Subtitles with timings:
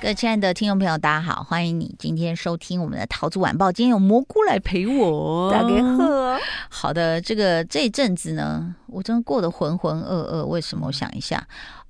[0.00, 3.70] 各位亲爱的听众朋友，大家好，欢迎你今天收听我们的桃子晚报。
[3.70, 6.40] 今天有蘑菇来陪我，大家好。
[6.70, 10.46] 好的，这个这一阵子呢，我真的过得浑浑噩噩。
[10.46, 10.86] 为什么？
[10.86, 11.46] 我想一下，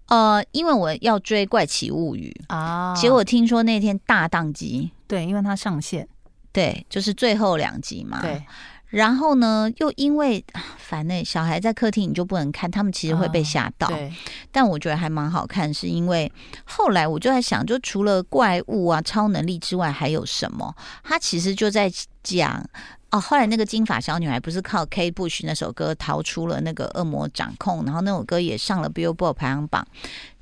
[0.08, 6.08] 呃，因为我要追《怪奇物语》啊，结果听说那天大宕机，对，因为它上线，
[6.52, 8.42] 对，就是最后两集嘛，对。
[8.90, 10.44] 然后呢，又因为
[10.76, 13.86] 烦呢，小孩在客厅你就不能看，他们其实会被吓到。
[13.86, 14.12] 对，
[14.50, 16.30] 但我觉得还蛮好看，是因为
[16.64, 20.74] 后来我就在想，就除了怪物啊、超能力之外，还有什么？
[21.04, 21.88] 他其实就在
[22.24, 22.68] 讲
[23.12, 23.20] 哦。
[23.20, 29.86] 后来那个金发小女孩不是靠 Kate Bush 那首歌逃出了那个恶魔掌控，然后那首歌也上了 Billboard 排行榜，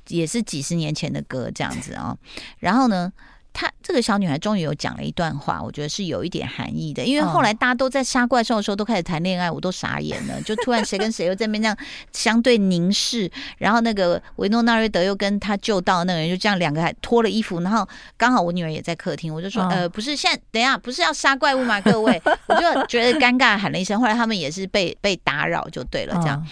[0.08, 2.18] 也是几十年前的歌这样子啊、哦。
[2.58, 3.12] 然后呢？
[3.59, 7.05] 她这个小女孩终于有讲了一段话，我觉得是有一点含义的。
[7.05, 10.41] 因为后来大家都在杀怪兽的时候都开始谈恋爱，我都傻眼了。
[10.47, 11.77] 就突然谁跟谁又在那边这样
[12.12, 17.84] 相对凝视，然后那个维诺纳瑞德又跟他救到那个人，就这样两个还脱了衣服，然后
[18.17, 21.81] 刚好我女儿也在客厅，我就说呃不是，现在等一下不是要杀怪物吗？
[21.81, 23.98] 各位，我就觉得尴尬，喊了一声。
[24.01, 26.47] 后来他们也是被被打扰就对了，这样。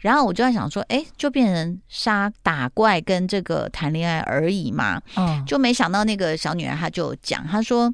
[0.00, 5.00] 然后我就在想说，哎，就变成杀打怪跟这个谈恋爱而已嘛。
[5.16, 7.92] 嗯，就没想到那个小女孩她就讲，她说，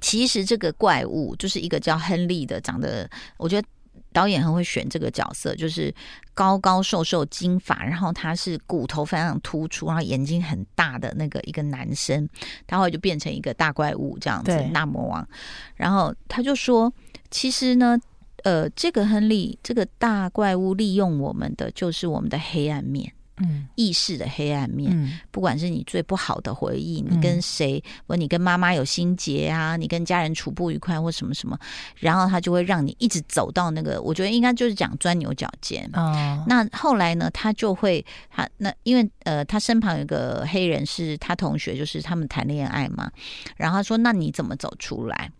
[0.00, 3.68] 其实这个怪物就是一个叫亨利的，长得我觉得
[4.12, 5.92] 导演很会选这个角色，就是
[6.34, 12.28] 高高瘦瘦金发，然后他是骨头非常突出，然后眼睛很大的那个一个男生，
[12.64, 15.28] 他后来就变成一个大怪物这样子，大魔王。
[15.74, 16.92] 然后他就说，
[17.28, 17.98] 其实呢。
[18.44, 31.58] 呃，这个亨利这个大怪物利用我们的就是我们的黑暗面，嗯，意识的黑暗面，嗯，不管是你最不好的回忆，你跟谁，或你跟妈妈有心结啊，你跟家人处不愉快或什么什么，
[31.96, 35.88] 然后他就会让你一直走到那个，我觉得应该就是讲钻牛角尖。
[35.94, 43.10] 哦，那后来呢，他就会他那因为呃，他身旁有个黑人是他同学，就是他们谈恋爱嘛，
[43.56, 45.30] 然后他说，那你怎么走出来？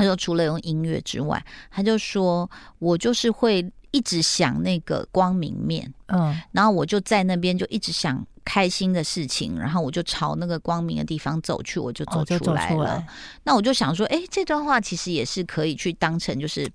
[0.00, 12.96] 他说：“除了用音乐之外，他就说我就是会一直想那个光明面，嗯，然后我就在那边就一直想开心的事情，然后我就朝那个光明的地方走去，我就走出来了。
[12.96, 13.04] 哦，
[13.44, 16.66] 那我就想说，哎，这段话其实也是可以去当成就是。”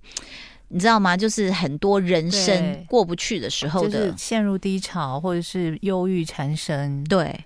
[0.68, 1.16] 你知道吗？
[1.16, 7.04] 就是很多人生过不去的时候的，就是陷入低潮或者是忧郁缠身。
[7.04, 7.44] 对，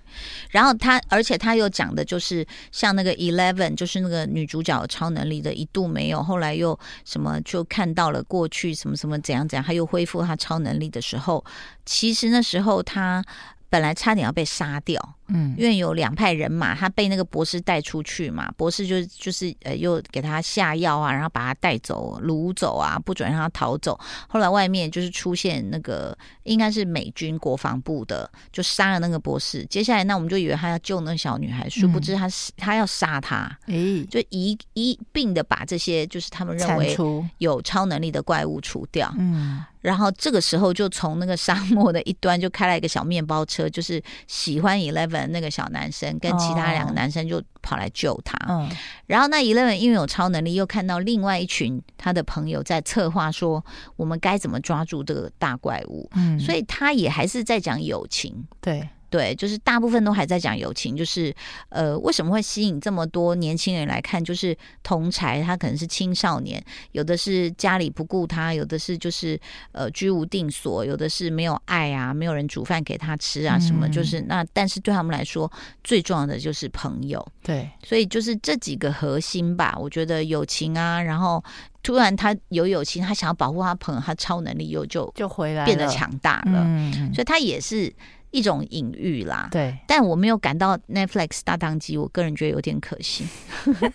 [0.49, 11.45] 然后他，而且他又讲的就是像那个 Eleven，就是那个女主角超能力的一度没有，后来又什么就看到了过去什么什么怎样怎样，他又恢复他超能力的时候，
[11.85, 13.23] 其实那时候他。
[13.71, 23.99] 本来差点要被杀掉，嗯，因为有两派人马，他被那个博士带出去嘛，博士就就是呃又给他下药啊，然后把他带走掳走啊，不准让他逃走。
[24.27, 29.65] 后来外面就是出现那个应该是美军国防部的，就杀了那个博士。
[29.65, 36.95] 接下来那我们就以为他要救那个小女孩，殊不知他是他要杀他，哎，就一一并的把这些就是他们认为
[37.37, 39.63] 有超能力的怪物除掉，嗯。
[39.81, 48.37] 然后这个时候就从那个沙漠的一端就开了一个小面包车，就是喜欢 Eleven 那个小男生跟其他两个男生就跑来救他。
[48.49, 48.69] 嗯、
[49.07, 53.63] 然后那 Eleven 因为有超能力，又看到另外一群他的朋友在策划说
[53.95, 56.09] 我们该怎么抓住这个大怪物。
[56.15, 58.45] 嗯，所以他也还是在讲友情。
[58.59, 58.87] 对。
[59.11, 61.35] 对，就是大部分都还在讲友情，就是
[61.67, 64.23] 呃，为什么会吸引这么多年轻人来看？
[64.23, 66.63] 就是同才，他可能是青少年，
[66.93, 69.37] 有的是家里不顾他，有的是就是
[69.73, 75.51] 呃居无定所，有的是没有爱啊，没有人煮饭给他吃啊，什么就是那，但是对他们来说，
[75.83, 77.21] 最重要的就是朋友。
[77.43, 81.43] 对，所以就是这几个核心吧，我觉得友情啊，然后
[81.83, 87.93] 突然他有友情，他想要保护他朋友，他超能力又就就回来变得强大了，嗯，所以他也是。
[88.31, 93.25] 一种隐喻啦，对，但我没有感到 Netflix 大当机，我个人觉得有点可惜，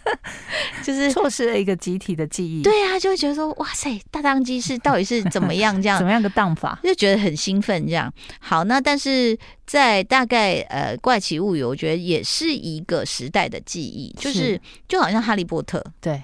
[0.84, 2.62] 就是错失了一个集体的记忆。
[2.62, 8.12] 对啊，就会觉得说，哇塞，大当机是到底是怎么样这样， 怎么样的当法，就觉得很兴奋这样。
[8.38, 9.36] 好，那但是
[9.66, 14.60] 在大概呃怪奇物语，我觉得也是一个时代的记忆，就是。
[14.88, 16.22] 就好像哈利波特，对。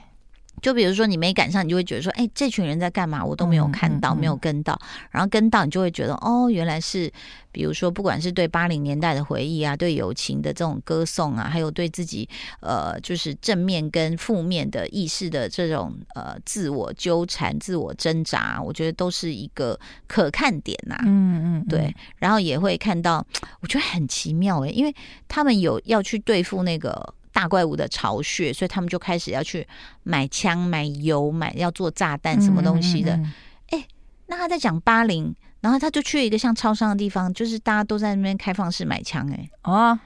[0.63, 3.23] 就比如说你没赶上，你就会觉得说，哎，这群人在干嘛？
[3.23, 4.81] 我都没有看到，嗯嗯嗯、没有跟到。
[5.11, 7.13] 然后跟到，你就会觉得，哦，原来是，
[7.51, 12.29] 比如说，不管是对八零年代的回忆啊，对友情的这种歌颂啊，还有对自己
[12.61, 19.77] 呃，就是正面跟负面的意识的这种呃自我纠缠、自我挣扎，我觉得都是一个
[20.07, 21.03] 可看点呐、啊。
[21.05, 21.93] 嗯，嗯嗯，对。
[22.19, 23.27] 然后也会看到，
[23.61, 24.95] 我觉得很奇妙哎，因为
[25.27, 27.15] 他们有要去对付那个。
[27.33, 29.67] 大怪物的巢穴，所以他们就开始要去
[30.03, 33.13] 买枪、买油、买要做炸弹什么东西的。
[33.13, 33.87] 哎、嗯嗯欸，
[34.27, 39.29] 那他在讲八零，然后他就去一个像超商的地方，就是大家都在那边开放式买枪。
[39.33, 39.99] 哎，哦，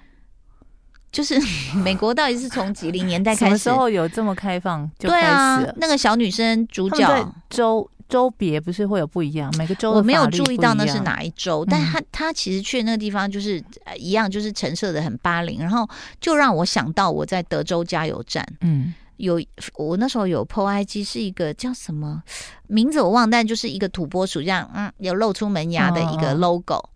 [1.11, 1.39] 就是
[1.77, 3.45] 美国到底是从几零年代开始？
[3.47, 4.91] 什么时候有这么开放？
[4.99, 7.91] 就开始对啊，那个小女生主角周。
[8.09, 13.63] 州别不是会有不一样，每个州我没有注意到那是哪一州，但他他其实去那个地方就是
[13.97, 15.89] 一样，就是陈设的很巴零，然后
[16.21, 19.41] 就让我想到我在德州加油站，嗯，有
[19.77, 22.23] 我那时候有 PO IG 是一个叫什么
[22.67, 26.91] 名字我忘，但就是一个土拨鼠这样，嗯，有露出门牙的一个 logo，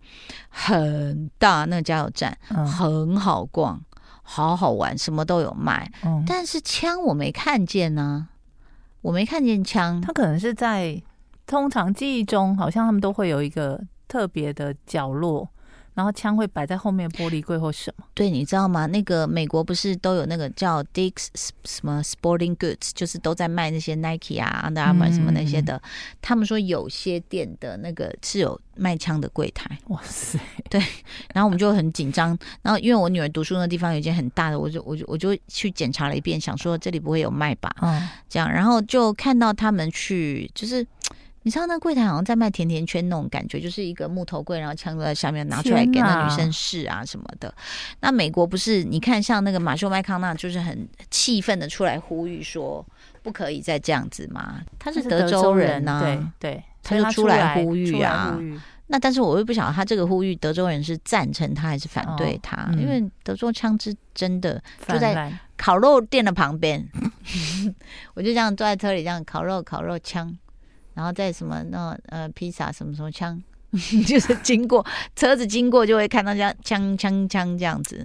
[0.49, 3.81] 很大那个加油站，很好逛，
[4.23, 5.91] 好好玩，什么都有卖，
[6.27, 8.29] 但是枪我没看见呢。
[9.03, 11.01] 我没看见枪，他可能是在
[11.47, 15.49] 通常记忆中，好像他们都会有一个特别的角落，
[15.95, 18.05] 然后枪会摆在后面玻璃柜或什么。
[18.15, 18.87] 对，你知道吗？
[18.87, 21.29] 那个美国不是都有那个叫 Dick's
[21.65, 25.77] 什么 Sporting Goods，就是都在卖那些 Nike 啊、Under Armour 什么那些的。
[25.77, 25.91] 嗯、
[26.23, 29.79] 他们说有些店的那个是有卖枪的柜台。
[29.89, 30.39] 哇塞！
[30.69, 30.81] 对，
[31.35, 32.39] 然后我们就很紧张。
[32.63, 37.75] 然后因为我女儿读书那地方有一间很大的，我就我就我就去检查了一遍，想说这里不会有卖吧？
[37.83, 40.87] 嗯，这样，然后就看到他们去，就是。
[41.43, 47.53] 你知道那柜台好像在卖甜甜圈那种感觉，就是一个木头柜，然后枪都在下面拿出来给那女生试啊什么的。
[48.01, 48.85] 那美国不是？
[48.85, 52.85] 你看像那个马修麦康纳，就是很气愤的出来呼吁说
[53.23, 54.61] 不可以再这样子嘛。
[54.79, 56.01] 他是德州人呐、啊，
[56.39, 58.39] 对对，他就出来呼吁啊。
[58.89, 62.57] 那但是我又不晓得他这个呼吁，德州人是赞成他还是反对他？
[62.65, 66.87] 哦嗯、因为德州枪支真的就在烤肉店的旁边，
[68.13, 70.37] 我就这样坐在车里这样烤肉，烤肉枪。
[70.95, 73.43] 然后在什么那呃披萨什么什么枪，
[74.07, 74.85] 就是经过
[75.15, 78.05] 车子经过就会看到这样枪枪枪这样子。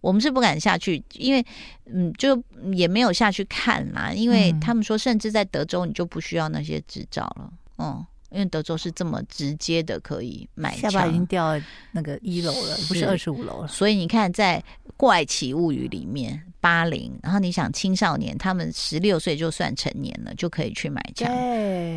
[0.00, 1.44] 我们是不敢下去，因为
[1.86, 2.42] 嗯就
[2.72, 4.12] 也没有下去看啦。
[4.12, 7.52] 因为他们说，甚至在德州你就不需要那些执照了。
[7.78, 10.90] 嗯，因为德州是这么直接的可以买枪。
[10.90, 11.60] 下巴已经掉
[11.92, 13.68] 那个一楼了，不是二十五楼了。
[13.68, 14.62] 所以你看，在
[15.00, 16.42] 《怪奇物语》里面。
[16.62, 21.26] 八零，然后你想青少年，他们十六岁就算成年了，就可以去买枪。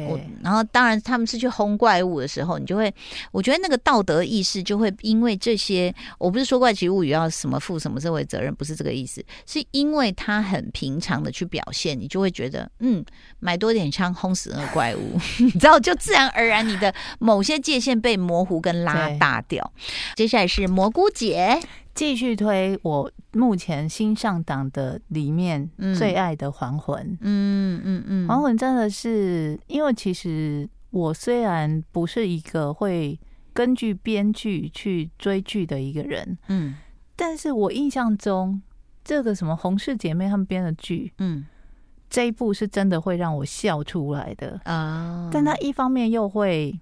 [0.07, 2.89] 我然后当然他们是去轰怪物的时候，你就会，
[3.33, 13.03] 我觉得那个道德意识就会因为这些，我不是说怪奇物语要什么负什么社会责任，不是这个意思，是因为他很平常的去表现，你就会觉得，嗯，
[13.41, 19.73] 买多点枪轰死那个怪物， 你知道，就自然而然你的某些界限被模糊跟拉大掉。
[20.15, 21.59] 接下来是蘑菇姐。
[21.93, 33.19] 继续推我目前新上档的里面最爱的还魂，嗯嗯嗯，还魂真的是，因为其实我虽然不是一个会
[33.53, 36.75] 根据编剧去追剧的一个人，嗯，
[37.15, 38.61] 但是我印象中
[39.03, 41.45] 这个什么洪氏姐妹他们编的剧，嗯，
[42.09, 44.59] 这一部是真的会让我笑出来的。
[44.65, 46.79] 啊，但他一方面又会。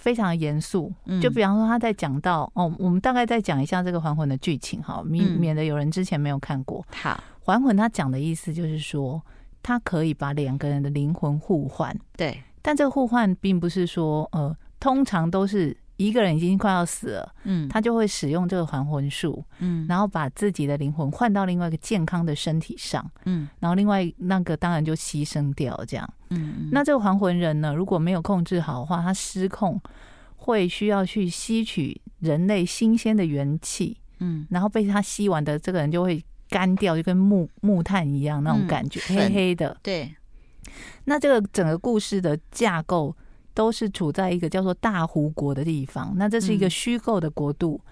[0.00, 6.82] 非常严肃，就比方说他在讲到、嗯、哦，我们大概再讲一下这个还魂的剧情哈，免免得有人之前没有看过。
[6.90, 9.22] 好，还魂他讲的意思就是说，
[9.62, 11.94] 他可以把两个人的灵魂互换。
[12.16, 15.76] 对，但这个互换并不是说呃，通常都是
[16.06, 26.14] 一个人已经快要死了，嗯，他就会使用这个还魂术，嗯，然后把自己的灵魂换到另外一个健康的身体上，嗯，然后另外那个当然就牺牲掉这样。
[26.30, 29.78] 嗯，那这个还魂人呢，如果没有控制好的话，他失控
[30.36, 39.76] 会需要去吸取人类新鲜的元气，嗯，然后被他吸完的这个人就会干掉，就跟木木炭一样那种感觉，嗯、黑黑的。
[39.82, 40.14] 对，
[41.04, 43.14] 那这个整个故事的架构
[43.54, 47.80] 都是处在一个叫做大湖国的地方，那这是一个虚构的国度。
[47.84, 47.90] 嗯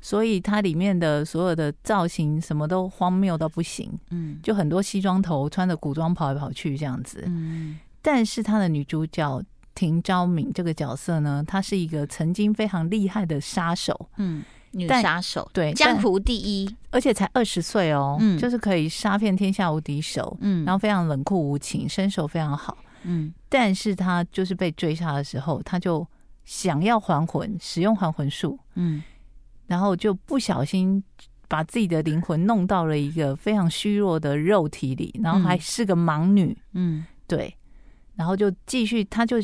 [0.00, 9.42] 所以它里面的所有的造型什么都荒谬到不行，嗯，就很多西装头穿着古装跑来跑去这样子，嗯，但是他的女主角
[9.74, 26.06] 廷昭敏这个角色呢，她是一个曾经非常厉害的杀手，嗯，女杀手，对，江湖第一，而且才二十岁哦，嗯，就是可以杀遍天下无敌手，嗯，然后非常冷酷无情，身手非常好，嗯，但是他就是被追杀的时候，他就
[26.44, 29.02] 想要还魂，使用还魂术，嗯。
[29.66, 31.04] 然后就不小心
[31.46, 37.54] 把自己的灵魂弄到了一个非常虚弱的肉体里，然后还是个盲女，嗯，对，
[38.16, 39.36] 然后就继续，他就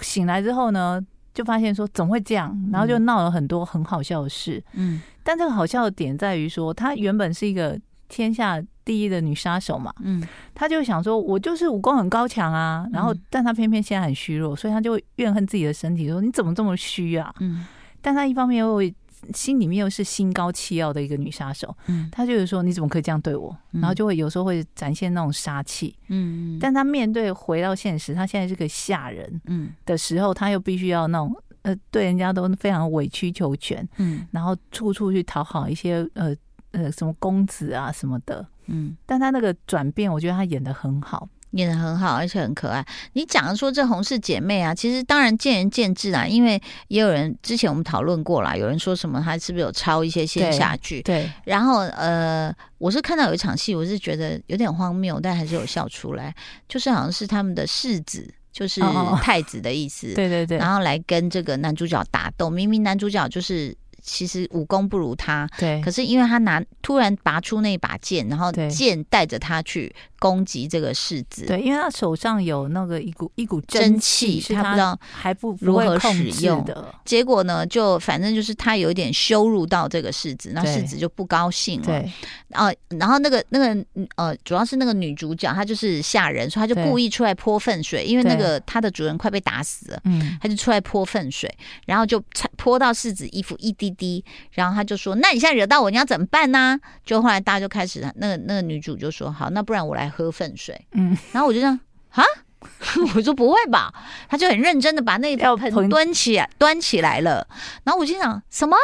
[0.00, 1.00] 醒来之后呢，
[1.32, 17.66] 就发现说怎么会这样，然后就闹了很多很好笑的事，嗯，但这个好笑的点在于说，他原本是一个天下第一的女杀手嘛，嗯，她就想说，我就是武功很高强啊，然后但她偏偏现在很虚弱，所以她就会怨恨自己的身体，说你怎么这么虚啊，嗯，
[18.00, 18.94] 但她一方面又会。
[19.34, 23.54] 心里面又是心高气傲的一个女杀手，嗯，她就是说你怎么可以这样对我？
[23.72, 29.70] 然后就会有时候会展现那种杀气，嗯，但她面对回到现实，她现在是个下人，嗯。
[29.84, 36.32] 的时候，她又必须要那种呃对人家都非常委曲求全，嗯，然后处处去讨好一些呃
[36.72, 41.28] 呃什么公子啊什么的，嗯，但他那个转变，我觉得他演的很好。
[41.52, 42.86] 演的很好，而且很可爱。
[43.14, 51.00] 你讲的说这红氏姐妹啊，其实当然见仁见智啊，因为也有人之前我们讨论过啦，有人说什么她是不是有抄一些仙侠剧？
[51.00, 51.26] 对。
[51.46, 56.34] 然后呃，我是看到有一场戏，我是觉得有点荒谬，但还是有笑出来，
[56.68, 58.82] 就是好像是他们的世子，就是
[59.22, 60.12] 太子的意思。
[60.12, 60.58] 对对对。
[60.58, 63.74] 然后来跟这个男主角打斗，明明男主角就是。
[64.02, 65.80] 其实武功不如他，对。
[65.82, 71.44] 可是因为他拿突然拔出那把剑，然后剑带着他去攻击这个世子。
[71.46, 76.94] 对，因为他手上有那个一股一股真气，他不知道还不如何使用的。
[77.04, 81.86] 结果呢，就反正就是他有一点羞辱到这个世子，那世子就不高兴了。
[81.86, 82.12] 对。
[82.54, 83.84] 哦，然后那个那个
[84.14, 91.52] 呃，主要是那个女主角，她就是吓人，所以她就故意出来泼粪水，因为那个她的主人快被打死了，嗯，她就出来泼粪水，
[91.84, 92.22] 然后就
[92.56, 93.88] 泼到世子衣服一滴。
[93.98, 101.78] 滴，然后她就说：“那你现在惹到我，你要怎么办呢？”就后来大家就开始，那个那个女主就说：“好，那不然我来喝粪水。”嗯，然后我就这样
[102.10, 102.24] 啊，
[103.14, 103.92] 我说不会吧？
[104.28, 107.46] 他就很认真的把那盆端起来端起来了，
[107.84, 108.76] 然后我就想什么？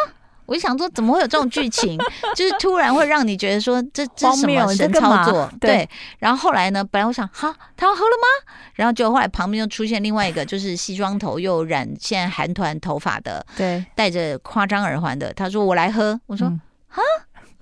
[0.46, 1.98] 我就想说，怎么会有这种剧情？
[2.36, 5.50] 就是突然会让你觉得说，这这是什么神操作？
[5.58, 5.88] 对。
[6.18, 6.84] 然后后来呢？
[6.84, 8.52] 本来我想，哈，他要喝了吗？
[8.74, 15.32] 然后就后来旁边又出现另外一个，就是西装头又染现在韩团头发的，对，戴着夸张耳环的。
[15.32, 16.46] 他说：“我来喝。”我说
[16.88, 17.00] ：“哈。”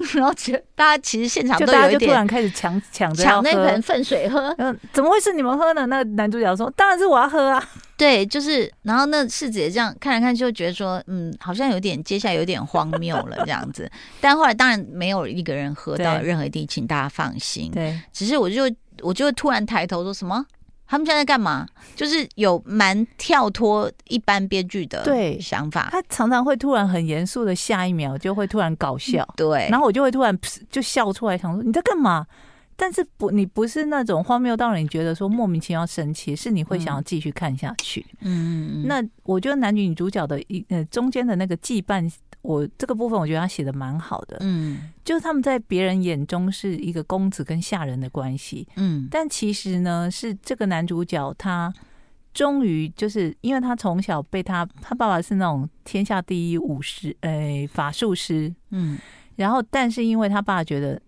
[0.15, 5.87] 然后其实大家其实现场都有一点就突然开始抢抢着抢那盆粪水喝， 嗯，怎么会是你们喝呢？
[5.87, 7.63] 那个男主角说：“当然是我要喝啊。
[7.97, 13.89] ”对，就是，然后那世子也这样看来看去，就觉得说，嗯，好像有点接下来有点荒谬了这样子。
[14.21, 17.71] 但后来当然没有一个人喝到任何一滴，请大家放心。
[17.71, 18.63] 对，只是我就
[19.03, 20.45] 我就突然抬头说什么？
[20.93, 21.67] 他们现在在干嘛？
[21.97, 25.89] 就是有蛮跳脱一般编剧的对想法。
[25.91, 29.27] 他常常会突然很严肃的，下一秒就会突然搞笑。
[29.35, 30.39] 对，然后我就会突然
[30.71, 32.27] 就笑出来，想说你在干嘛？
[32.77, 38.05] 但是不，你不是那种荒谬到你觉得说莫名其妙生气，是你会想要继续看下去。
[38.21, 42.13] 嗯，那我觉得男女女主角的一呃中间的那个羁绊。
[42.43, 51.73] 我这个部分我觉得他写的蛮好的，嗯，就是他们在别人眼中是一个公子跟下人的关系，嗯，但其实呢，是这个男主角他
[52.35, 58.99] 终于就是因为他从小被他他爸爸是那种天下第一武师，诶，法术师，嗯，
[59.37, 61.01] 然后但是因为他爸觉得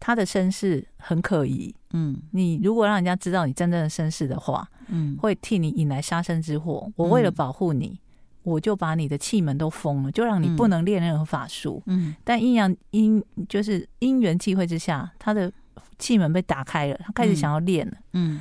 [0.00, 8.00] 他的身世很可疑，嗯，你如果让人家知道你真正的身世的话，嗯，会替你引来杀身之祸，我为了保护你。
[8.42, 11.82] 我就把你的气门都封了，就让你不能练任何法术。
[11.84, 15.52] 嗯，但阴阳因就是因缘际会之下，他的
[15.98, 17.92] 气门被打开了，他开始想要练了。
[18.14, 18.40] 嗯，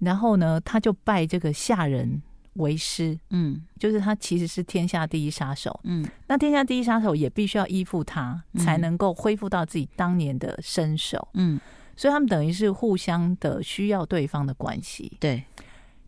[0.00, 2.20] 然后呢，他就拜这个下人
[2.54, 3.18] 为师。
[3.30, 5.78] 嗯，就是他其实是天下第一杀手。
[5.84, 11.28] 嗯，那天下第一杀手也必须要依附他，才能够恢复到自己当年的身手。
[11.34, 11.60] 嗯，
[11.96, 15.16] 所以他们等于是互相的需要对方的关系。
[15.20, 15.44] 对，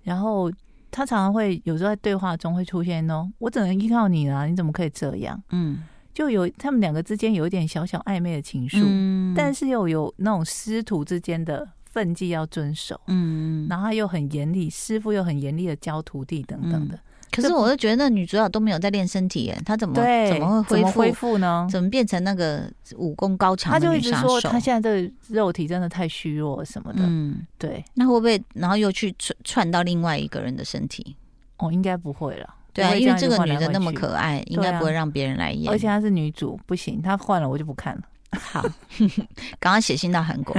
[0.03, 0.50] 然后。
[0.88, 5.43] 他常常会有时候在对话中会出现哦，我只能依靠你了，你怎么可以这样？
[5.50, 5.83] 嗯，
[6.15, 16.95] 就有他们两个之间有一点小小暧昧的情愫，嗯，但是又有那种师徒之间的分际要遵守，嗯，然后他又很严厉，师傅又很严厉的教徒弟等等的。
[16.95, 17.00] 嗯
[17.33, 21.67] 可是我就觉得那女主角都没有在练身体耶，她怎么怎么会恢复恢复呢？
[21.71, 23.71] 怎么变成那个武功高强？
[23.71, 27.00] 她就一直说她现在这肉体真的太虚弱什么的。
[27.03, 27.85] 嗯，对。
[27.95, 31.15] 那会不会然后又去串串到另外一个人的身体？
[31.59, 32.55] 哦，应该不会了。
[32.73, 35.71] 对啊，因为这个女的那么可爱，应该不会让别人来演。
[35.71, 38.03] 而且她是女主，不行，她换了我就不看了。
[38.38, 38.62] 好，
[39.59, 40.57] 刚刚写信到韩国，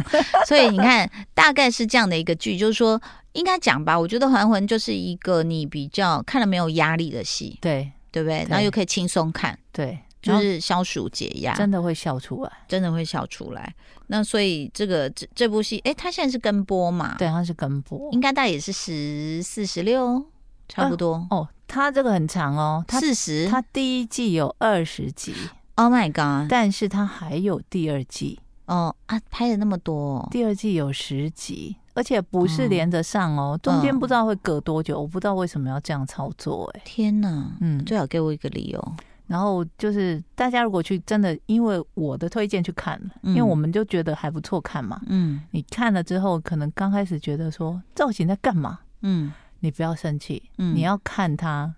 [0.47, 3.01] 所以你看，大概是这样的一个剧，就是说，
[3.33, 3.97] 应该讲吧。
[3.97, 8.45] 我觉得《还魂》就是一个你比较看了没有压力的戏，对对不对？
[8.49, 13.73] 然后又可以轻松看，对，就是消暑解压，真的会笑出来，真的会笑出来。
[14.07, 17.15] 那所以这个这这部戏，哎，它现在是跟播嘛？
[17.17, 20.25] 对，它是跟播，应该大概也是十四十六，
[20.69, 21.27] 差不多。
[21.29, 25.33] 哦，它这个很长哦，四十，它第一季有二十集。
[25.77, 26.49] Oh my god！
[26.49, 36.65] 但是它还有第二季哦啊，拍了那么多，第二季有十集，而且不是连着上哦，中间不知道会隔多久，我不知道为什么要这样操作。
[36.73, 37.51] 哎，天哪！
[37.61, 38.93] 嗯，最好给我一个理由。
[39.27, 44.99] 然后就是大家如果去真的，因为我的推荐去看，因为我们就觉得还不错看嘛。
[45.05, 48.79] 嗯，你看了之后，可能刚开始觉得说造型在干嘛？
[49.01, 51.75] 嗯，你不要生气，嗯，你要看他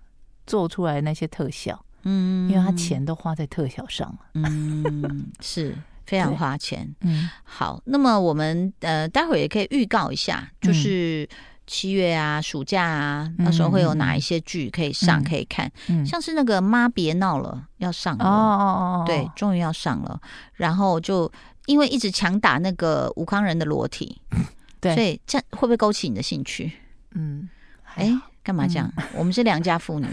[0.48, 5.76] 做出来那些特效，嗯，因为他钱都花在特效上，嗯，是
[6.06, 6.94] 非常 花钱。
[7.02, 11.28] 嗯，好，那么我们呃待会儿也可以预告一下，就是。
[11.72, 15.72] 七月啊，暑假啊，那时候会有哪一些剧可以上可以看？
[15.88, 18.26] 嗯，像是那个妈别闹了要上了。
[18.26, 20.20] 哦哦哦，对，终于要上了。
[20.56, 21.32] 然后就
[21.68, 24.20] 因为一直强打那个吴康仁的裸体，
[24.82, 26.72] 对，所以这样会不会勾起你的兴趣？
[27.12, 27.48] 嗯，
[27.94, 28.12] 哎，
[28.50, 28.92] 干嘛这样？
[29.14, 30.08] 我们是良家妇女。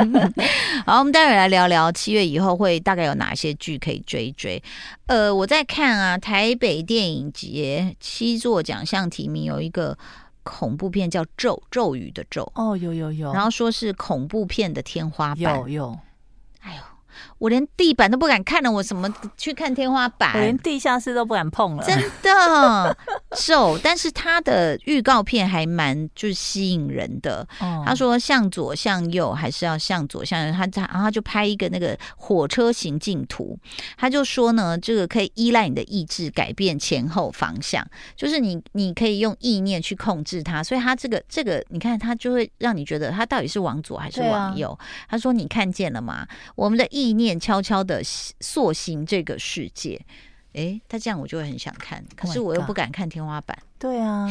[0.86, 4.62] 好，我们待会来聊聊七月以后会大概有哪些剧可以追追。
[5.04, 9.98] 呃，我在看啊，台北电影节七座奖项提名有一个。
[10.42, 15.98] 恐怖片叫咒咒语的咒哦，有有有，然后说是恐怖片的天花板，有有，
[16.62, 16.80] 哎呦。
[17.40, 20.34] 我连地板都不敢看了，我怎么去看天花板？
[20.34, 22.96] 我连地下室都不敢碰了，真的
[23.34, 23.78] 咒。
[23.82, 27.46] 但是他的预告片还蛮就是吸引人的。
[27.60, 33.58] 哦、他说向左向右还是要向左向右，他他然后他就拍一个那个火车行进图，
[33.96, 44.70] 他就说呢，这个可以依赖你的意志改变前后方向，就是你你可以用意念去控制它，所以他这个这个你看他就会让你觉得他到底是往左还是往右。
[44.70, 44.78] 啊、
[45.08, 46.26] 他说你看见了吗？
[46.54, 47.10] 我们的意。
[47.10, 50.00] 意念悄悄的塑形这个世界，
[50.52, 53.56] 哎，他这样我就会很想看，可是我又不敢看天花板。
[53.56, 54.28] Oh、对啊，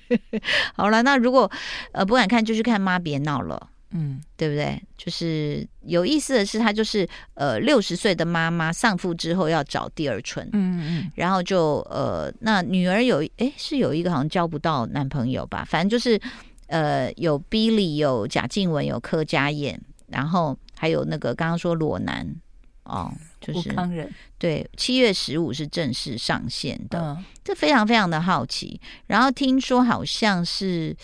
[0.76, 1.50] 好了，那如果
[1.92, 4.80] 呃不敢看，就去看妈别闹了，嗯，对不对？
[4.96, 16.20] 就是有意思的是，他就是呃六十岁的妈妈丧父之后要找第二春，嗯嗯，然后就呃那女儿有哎是有一个好像交不到男朋友吧，反正就是
[16.66, 20.54] 呃有 Billy 有贾静雯有柯佳燕，然后。
[20.78, 22.26] 还有那个刚刚说裸男
[22.84, 23.74] 哦，就是
[24.38, 28.80] 对，七月十五是正式上线的，嗯、这非常非常的好奇。
[29.08, 30.96] 然后听说好像是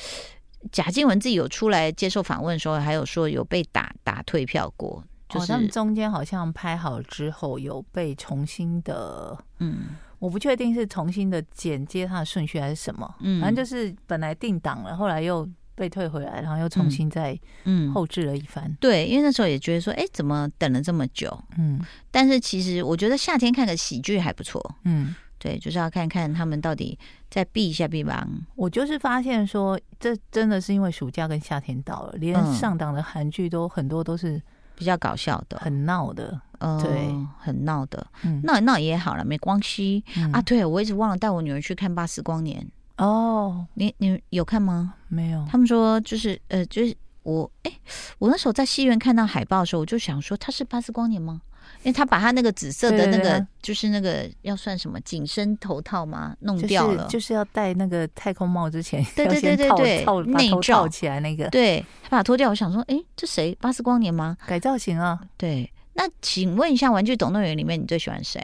[0.73, 15.47] 贾静雯自己有出来接受访问的时候，还有说有被打打退票过，就是、哦、他们中间好像拍好之后有被重新的，嗯，我不确定是重新的剪接它的顺序还是什么，嗯，反正就是本来定档了，后来又。
[15.75, 18.65] 被退回来，然后又重新再嗯后置了一番。
[18.67, 21.37] 嗯、对，因为那时候也觉得说，哎，怎么等了这么久？
[21.59, 24.75] 嗯，但是其实我觉得夏天看个喜剧还不错。
[24.85, 28.27] 嗯，对，就是要看看他们到底再避一下避吧。
[28.55, 34.41] 我就是发现说，这真的是因为暑假跟夏天到了，连上档的韩剧都很多都是
[34.77, 36.41] 比较搞笑的，很闹的。
[36.59, 38.07] 嗯、对，很闹的。
[38.23, 40.41] 嗯，闹闹也好了，没关系、嗯、啊。
[40.41, 42.59] 对，我一直忘了带我女儿去看《巴斯光年》。
[42.97, 44.95] 哦，你你有看吗？
[45.09, 45.47] 没有。
[45.51, 47.73] 他们说就是呃，就是我哎，
[48.19, 51.41] 我那时候在戏院看到海报的时候，我就想说他是巴斯光年吗？
[51.83, 56.35] 因为他把他那个紫色的那个，对对对，就是那个要算什么紧身头套吗？
[56.41, 59.71] 弄掉了，就是、就是要戴那个太空帽之前，对对对对
[60.05, 63.55] 对，内罩起来那个，对他把它脱掉，我想说，哎，这谁？
[63.61, 64.37] 巴斯光年吗？
[64.47, 65.19] 改造型啊。
[65.37, 68.43] 对，那请问一下，《玩具总动员》里面你最喜欢谁？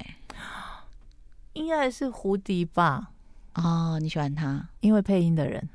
[1.52, 3.10] 应该是胡迪吧。
[3.54, 5.68] 哦，你喜欢他，因为配音的人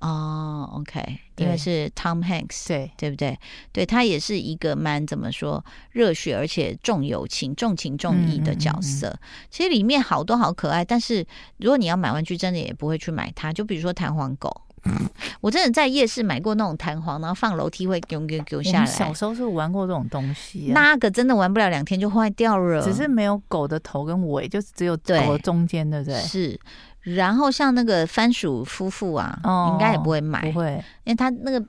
[0.00, 1.00] 哦，OK，
[1.36, 3.38] 因为是 Tom Hanks，对对不对？
[3.72, 9.08] 对，他也是一个蛮怎么说热血而且重友情、重情重义的角色。
[9.08, 13.50] 嗯嗯嗯、其实里面好多好可爱，但是如果你要买玩具，真的也不会去买它。
[13.50, 15.08] 就比如说弹簧狗，嗯、
[15.40, 18.86] 我真的在夜市买过那种弹簧，然后放楼梯会给给给下来。
[18.86, 22.82] 小时候是玩过这种东西、啊，那个真的玩不了两天就坏掉了。
[22.82, 26.20] 只是没有狗的头跟尾，就只有狗的中间，对不对？
[26.20, 26.60] 是。
[27.04, 31.64] 然后像那个番薯夫妇啊，哦、应该也不会买，不会，因为他那个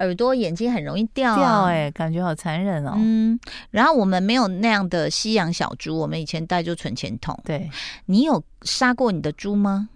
[0.00, 2.94] 耳朵眼睛很容易掉、啊、掉、欸，哎，感觉好残忍哦。
[2.96, 3.38] 嗯，
[3.70, 7.38] 然后我们没有那样的西洋小猪，我们以前带就存钱筒。
[7.44, 7.70] 对，
[8.06, 9.88] 你有杀过你的猪吗？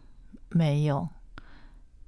[0.48, 1.08] 没有，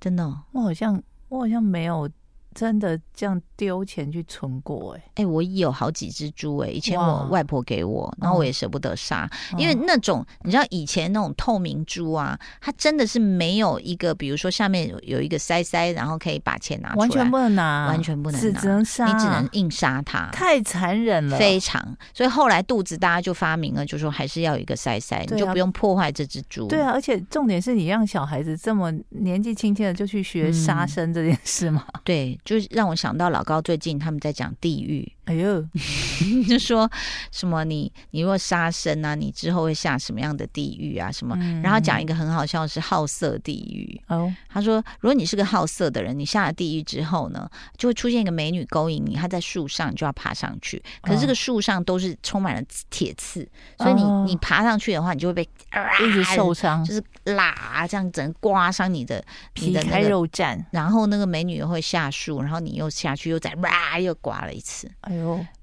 [0.01, 2.09] 真的、哦，我好像我好像没有。
[2.55, 21.97] 真的这样丢钱去存过哎、欸、哎、欸，我有好几只猪哎、欸，以前我外婆给我，然后我也舍不得杀，哦、因为那种你知道以前那种透明猪啊，它真的是没有一个，比如说下面有有一个塞塞，然后可以把钱拿出来，完全不能拿，完全不能拿，只能杀，你只能硬杀它，太残忍了，非常。
[22.13, 26.67] 所以后来肚子大家就发明了，就说还是要有一个塞塞，啊、你就不用破坏这只猪。
[26.69, 33.27] 对啊，而且重点是你让小孩子这么年纪轻轻的就去学杀生这件事嘛、嗯，对，就是让我想到。
[33.29, 35.61] 老高最近他们在讲地狱，哎呦，
[36.49, 36.91] 就说
[37.31, 41.11] 什么你你若杀生啊，你之后会下什么样的地狱啊？
[41.11, 41.37] 什么？
[41.39, 44.33] 嗯、然后讲一个很好笑的是好色地狱哦。
[44.49, 50.83] 他说，如果你是个好色的人，你下了地狱之后呢，就会出现一个美女勾引你，她在树上，你就要爬上去。
[51.03, 53.43] 可是这个树上都是充满了铁刺，
[53.79, 60.65] 哦、所以你你爬上去的话，你就会被、呃、一直受伤，就是拉这样，整个刮伤你的皮开肉绽。
[60.71, 64.89] 然后那个美女又会下树，然后你又下去，又再哇又刮了一次。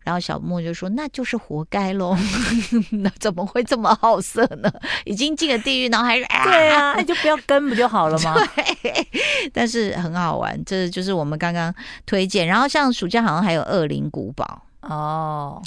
[0.03, 2.15] 然后小莫就说：“那就是活该喽，
[2.91, 4.71] 那怎么会这么好色呢？
[5.05, 6.25] 已经进了地狱，然后还是……
[6.43, 8.35] 对啊， 那就不要跟不就好了吗？
[8.81, 9.07] 对，
[9.53, 11.73] 但是很好玩，这就是我们刚刚
[12.05, 12.45] 推荐。
[12.45, 15.61] 然后像暑假好像还有恶灵古堡哦。”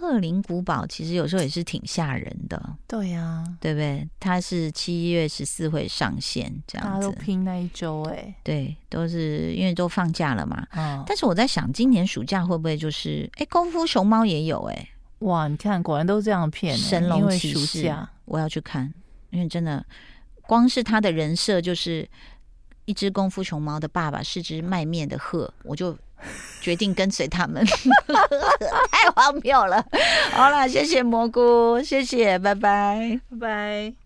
[0.00, 4.08] 恶灵古堡其实有时候也是挺吓人的，对呀、啊，对不对？
[4.20, 6.92] 它是七月十四会上线，这样子。
[6.92, 10.66] 大家都拼那一周哎，对，都是因为都放假了嘛。
[10.72, 14.88] 嗯，但是我在想，今年暑假会不会就是哎，功夫熊猫也有哎？
[15.20, 16.76] 哇，你看，果然都这样骗。
[16.76, 17.92] 神龙骑士，
[18.26, 18.92] 我要去看，
[19.30, 19.84] 因为真的，
[20.42, 22.06] 光是他的人设就是
[22.86, 25.94] 一只功夫熊猫的爸爸是只卖面的鹤，我就。
[26.62, 27.62] 决定跟随他们，
[28.90, 29.84] 太荒谬了。
[30.32, 34.05] 好了，谢谢蘑菇，谢谢，拜拜，拜拜。